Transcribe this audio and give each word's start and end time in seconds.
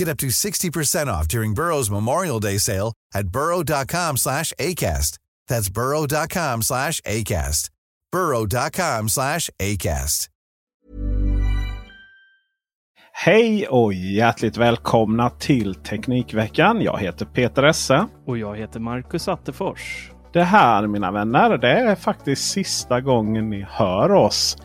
Get 0.00 0.08
up 0.08 0.16
to 0.18 0.28
60% 0.28 1.08
off 1.08 1.28
during 1.28 1.52
Burrow's 1.54 1.90
Memorial 1.90 2.40
Day 2.40 2.58
sale 2.58 2.94
at 3.12 3.28
burrow.com 3.28 4.16
slash 4.16 4.50
ACAST. 4.58 5.18
That's 5.46 5.68
burrow.com 5.68 6.62
slash 6.62 7.02
ACAST. 7.02 7.70
burrow.com 8.12 9.08
slash 9.08 9.50
ACAST. 9.58 10.28
Hej 13.12 13.66
och 13.66 13.92
hjärtligt 13.92 14.56
välkomna 14.56 15.30
till 15.30 15.74
Teknikveckan. 15.74 16.82
Jag 16.82 16.98
heter 16.98 17.26
Peter 17.26 17.62
Esse. 17.62 18.06
Och 18.26 18.38
jag 18.38 18.56
heter 18.56 18.80
Marcus 18.80 19.28
Attefors. 19.28 20.10
Det 20.32 20.42
här 20.42 20.86
mina 20.86 21.12
vänner, 21.12 21.58
det 21.58 21.70
är 21.70 21.94
faktiskt 21.94 22.50
sista 22.50 23.00
gången 23.00 23.50
ni 23.50 23.66
hör 23.70 24.12
oss. 24.12 24.56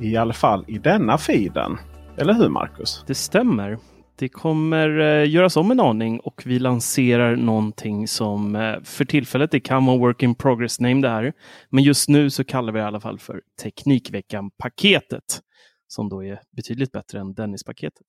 I 0.00 0.16
alla 0.16 0.34
fall 0.34 0.64
i 0.68 0.78
denna 0.78 1.18
feeden. 1.18 1.78
Eller 2.16 2.34
hur 2.34 2.48
Marcus? 2.48 3.04
Det 3.06 3.14
stämmer. 3.14 3.78
Det 4.16 4.28
kommer 4.28 4.98
eh, 4.98 5.30
göras 5.30 5.56
om 5.56 5.70
en 5.70 5.80
aning 5.80 6.20
och 6.20 6.42
vi 6.46 6.58
lanserar 6.58 7.36
någonting 7.36 8.08
som 8.08 8.56
eh, 8.56 8.82
för 8.82 9.04
tillfället 9.04 9.50
det 9.50 9.60
kan 9.60 9.86
vara 9.86 9.98
work 9.98 10.22
in 10.22 10.34
progress 10.34 10.80
name 10.80 11.02
det 11.02 11.08
här. 11.08 11.32
Men 11.70 11.84
just 11.84 12.08
nu 12.08 12.30
så 12.30 12.44
kallar 12.44 12.72
vi 12.72 12.78
det 12.78 12.82
i 12.82 12.86
alla 12.86 13.00
fall 13.00 13.18
för 13.18 13.40
Teknikveckan-paketet. 13.62 15.40
Som 15.88 16.08
då 16.08 16.24
är 16.24 16.40
betydligt 16.56 16.92
bättre 16.92 17.20
än 17.20 17.34
Dennis-paketet. 17.34 18.06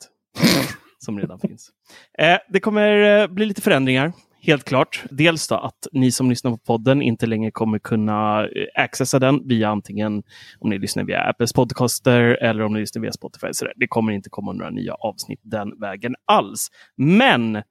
som 1.06 1.20
redan 1.20 1.39
finns. 1.47 1.70
Eh, 2.17 2.38
det 2.50 2.59
kommer 2.59 3.22
eh, 3.22 3.28
bli 3.28 3.45
lite 3.45 3.62
förändringar. 3.62 4.14
Helt 4.45 4.63
klart. 4.63 5.03
Dels 5.09 5.47
då 5.47 5.56
att 5.56 5.88
ni 5.91 6.11
som 6.11 6.29
lyssnar 6.29 6.51
på 6.51 6.57
podden 6.57 7.01
inte 7.01 7.25
längre 7.25 7.51
kommer 7.51 7.79
kunna 7.79 8.44
eh, 8.44 8.83
accessa 8.83 9.19
den 9.19 9.47
via 9.47 9.69
antingen 9.69 10.23
om 10.59 10.69
ni 10.69 10.79
lyssnar 10.79 11.03
via 11.03 11.22
Apples 11.22 11.53
podcaster 11.53 12.22
eller 12.22 12.63
om 12.63 12.73
ni 12.73 12.79
lyssnar 12.79 13.01
via 13.01 13.11
Spotify. 13.11 13.47
Så 13.51 13.67
det 13.75 13.88
kommer 13.88 14.11
inte 14.11 14.29
komma 14.29 14.53
några 14.53 14.69
nya 14.69 14.94
avsnitt 14.94 15.39
den 15.44 15.79
vägen 15.79 16.16
alls. 16.25 16.67
Men 16.97 17.61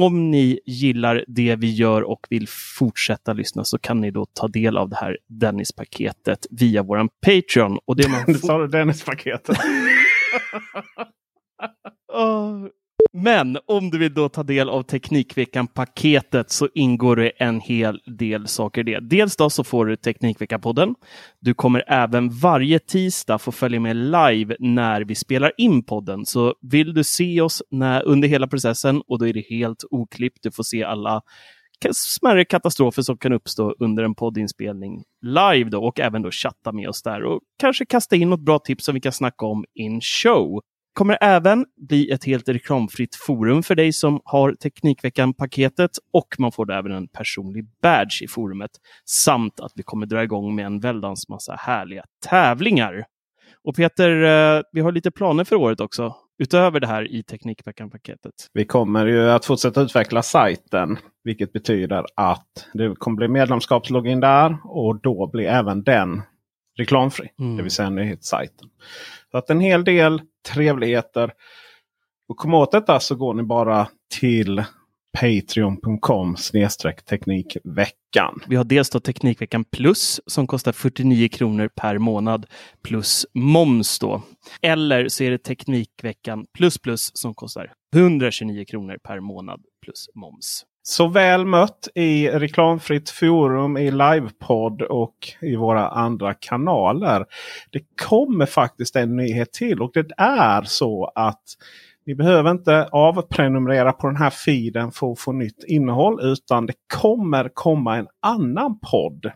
om 0.00 0.30
ni 0.30 0.60
gillar 0.66 1.24
det 1.28 1.56
vi 1.56 1.74
gör 1.74 2.02
och 2.02 2.26
vill 2.30 2.48
fortsätta 2.78 3.32
lyssna 3.32 3.64
så 3.64 3.78
kan 3.78 4.00
ni 4.00 4.10
då 4.10 4.26
ta 4.32 4.48
del 4.48 4.76
av 4.76 4.88
det 4.88 4.96
här 4.96 5.18
Dennis-paketet 5.26 6.46
via 6.50 6.82
våran 6.82 7.08
Patreon. 7.26 7.78
Och 7.84 7.96
det 7.96 8.08
man 8.08 8.34
Sa 8.38 8.58
du 8.58 8.68
Dennis-paketet? 8.68 9.56
Oh. 12.12 12.66
Men 13.22 13.58
om 13.66 13.90
du 13.90 13.98
vill 13.98 14.14
då 14.14 14.28
ta 14.28 14.42
del 14.42 14.68
av 14.68 14.82
Teknikveckan-paketet 14.82 16.50
så 16.50 16.68
ingår 16.74 17.16
det 17.16 17.28
en 17.28 17.60
hel 17.60 18.00
del 18.18 18.46
saker 18.46 18.80
i 18.80 18.92
det. 18.92 19.00
Dels 19.00 19.36
då 19.36 19.50
så 19.50 19.64
får 19.64 19.86
du 19.86 19.96
Teknikveckan-podden. 19.96 20.94
Du 21.40 21.54
kommer 21.54 21.84
även 21.86 22.30
varje 22.30 22.78
tisdag 22.78 23.38
få 23.38 23.52
följa 23.52 23.80
med 23.80 23.96
live 23.96 24.56
när 24.58 25.00
vi 25.00 25.14
spelar 25.14 25.52
in 25.56 25.82
podden. 25.82 26.26
Så 26.26 26.54
vill 26.60 26.94
du 26.94 27.04
se 27.04 27.40
oss 27.40 27.62
när, 27.70 28.06
under 28.06 28.28
hela 28.28 28.46
processen 28.46 29.02
och 29.08 29.18
då 29.18 29.28
är 29.28 29.32
det 29.32 29.44
helt 29.50 29.84
oklippt. 29.90 30.38
Du 30.42 30.50
får 30.50 30.62
se 30.62 30.84
alla 30.84 31.22
smärre 31.92 32.44
katastrofer 32.44 33.02
som 33.02 33.18
kan 33.18 33.32
uppstå 33.32 33.74
under 33.78 34.02
en 34.02 34.14
poddinspelning 34.14 35.02
live 35.22 35.70
då 35.70 35.84
och 35.84 36.00
även 36.00 36.22
då 36.22 36.30
chatta 36.30 36.72
med 36.72 36.88
oss 36.88 37.02
där 37.02 37.24
och 37.24 37.40
kanske 37.58 37.86
kasta 37.86 38.16
in 38.16 38.30
något 38.30 38.44
bra 38.44 38.58
tips 38.58 38.84
som 38.84 38.94
vi 38.94 39.00
kan 39.00 39.12
snacka 39.12 39.46
om 39.46 39.64
in 39.74 40.00
show 40.00 40.60
kommer 40.98 41.18
även 41.20 41.66
bli 41.76 42.10
ett 42.10 42.24
helt 42.24 42.48
reklamfritt 42.48 43.14
forum 43.14 43.62
för 43.62 43.74
dig 43.74 43.92
som 43.92 44.20
har 44.24 44.52
Teknikveckan-paketet 44.52 45.90
och 46.12 46.34
man 46.38 46.52
får 46.52 46.72
även 46.72 46.92
en 46.92 47.08
personlig 47.08 47.66
badge 47.82 48.22
i 48.22 48.28
forumet. 48.28 48.70
Samt 49.04 49.60
att 49.60 49.72
vi 49.74 49.82
kommer 49.82 50.06
dra 50.06 50.22
igång 50.22 50.54
med 50.54 50.66
en 50.66 50.80
väldans 50.80 51.28
massa 51.28 51.54
härliga 51.54 52.04
tävlingar. 52.26 53.04
Och 53.64 53.76
Peter, 53.76 54.22
eh, 54.22 54.62
vi 54.72 54.80
har 54.80 54.92
lite 54.92 55.10
planer 55.10 55.44
för 55.44 55.56
året 55.56 55.80
också. 55.80 56.14
Utöver 56.38 56.80
det 56.80 56.86
här 56.86 57.12
i 57.12 57.22
Teknikveckan-paketet. 57.22 58.32
Vi 58.52 58.64
kommer 58.64 59.06
ju 59.06 59.30
att 59.30 59.44
fortsätta 59.44 59.80
utveckla 59.80 60.22
sajten. 60.22 60.98
Vilket 61.24 61.52
betyder 61.52 62.04
att 62.14 62.68
det 62.74 62.94
kommer 62.98 63.16
bli 63.16 63.28
medlemskapslogin 63.28 64.20
där 64.20 64.56
och 64.64 65.00
då 65.00 65.30
blir 65.32 65.48
även 65.48 65.82
den 65.82 66.22
reklamfri. 66.78 67.28
Mm. 67.38 67.56
Det 67.56 67.62
vill 67.62 67.72
säga 67.72 67.90
nyhetssajten. 67.90 68.68
Så 69.30 69.38
att 69.38 69.50
en 69.50 69.60
hel 69.60 69.84
del 69.84 70.20
trevligheter. 70.52 71.32
Och 72.28 72.36
kom 72.36 72.54
åt 72.54 72.72
detta 72.72 73.00
så 73.00 73.14
går 73.14 73.34
ni 73.34 73.42
bara 73.42 73.88
till 74.20 74.64
Patreon.com 75.20 76.36
Teknikveckan. 77.08 78.40
Vi 78.46 78.56
har 78.56 78.64
dels 78.64 78.90
då 78.90 79.00
Teknikveckan 79.00 79.64
Plus 79.64 80.20
som 80.26 80.46
kostar 80.46 80.72
49 80.72 81.28
kronor 81.28 81.68
per 81.74 81.98
månad 81.98 82.46
plus 82.82 83.26
moms. 83.34 83.98
då. 83.98 84.22
Eller 84.62 85.08
så 85.08 85.24
är 85.24 85.30
det 85.30 85.38
Teknikveckan 85.38 86.46
Plus 86.58 86.78
Plus 86.78 87.10
som 87.14 87.34
kostar 87.34 87.72
129 87.94 88.64
kronor 88.64 88.98
per 89.02 89.20
månad 89.20 89.60
plus 89.84 90.08
moms. 90.14 90.64
Så 90.90 91.08
väl 91.08 91.44
mött 91.44 91.88
i 91.94 92.28
reklamfritt 92.28 93.10
forum, 93.10 93.76
i 93.76 93.90
livepodd 93.90 94.82
och 94.82 95.14
i 95.40 95.56
våra 95.56 95.88
andra 95.88 96.34
kanaler. 96.34 97.24
Det 97.70 97.80
kommer 98.08 98.46
faktiskt 98.46 98.96
en 98.96 99.16
nyhet 99.16 99.52
till 99.52 99.82
och 99.82 99.90
det 99.94 100.10
är 100.16 100.62
så 100.62 101.12
att 101.14 101.42
ni 102.06 102.14
behöver 102.14 102.50
inte 102.50 102.88
avprenumerera 102.92 103.92
på 103.92 104.06
den 104.06 104.16
här 104.16 104.30
feeden 104.30 104.92
för 104.92 105.12
att 105.12 105.18
få 105.18 105.32
nytt 105.32 105.64
innehåll. 105.66 106.20
Utan 106.22 106.66
det 106.66 106.74
kommer 106.94 107.50
komma 107.54 107.96
en 107.96 108.08
annan 108.22 108.78
podd. 108.78 109.32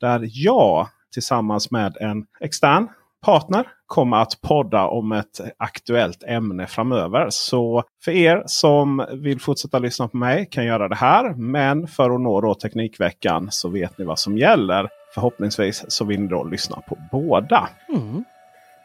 Där 0.00 0.20
jag 0.32 0.88
tillsammans 1.12 1.70
med 1.70 1.96
en 2.00 2.26
extern 2.40 2.88
partner 3.24 3.66
kommer 3.86 4.16
att 4.16 4.40
podda 4.40 4.86
om 4.86 5.12
ett 5.12 5.40
aktuellt 5.56 6.22
ämne 6.22 6.66
framöver. 6.66 7.26
Så 7.30 7.82
för 8.04 8.12
er 8.12 8.42
som 8.46 9.06
vill 9.12 9.40
fortsätta 9.40 9.78
lyssna 9.78 10.08
på 10.08 10.16
mig 10.16 10.48
kan 10.50 10.64
göra 10.64 10.88
det 10.88 10.96
här. 10.96 11.34
Men 11.34 11.86
för 11.86 12.10
att 12.10 12.20
nå 12.20 12.40
då 12.40 12.54
Teknikveckan 12.54 13.48
så 13.50 13.68
vet 13.68 13.98
ni 13.98 14.04
vad 14.04 14.18
som 14.18 14.38
gäller. 14.38 14.88
Förhoppningsvis 15.14 15.84
så 15.88 16.04
vill 16.04 16.20
ni 16.20 16.28
då 16.28 16.44
lyssna 16.44 16.80
på 16.88 16.98
båda. 17.12 17.68
Mm. 17.88 18.24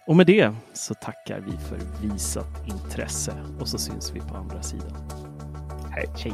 Och 0.07 0.15
med 0.15 0.25
det 0.27 0.53
så 0.73 0.93
tackar 0.93 1.39
vi 1.39 1.51
för 1.51 2.07
visat 2.07 2.67
intresse 2.67 3.33
och 3.59 3.67
så 3.67 3.77
syns 3.77 4.11
vi 4.15 4.19
på 4.19 4.35
andra 4.35 4.61
sidan. 4.61 4.95
Hej! 5.91 6.09
Hej. 6.23 6.33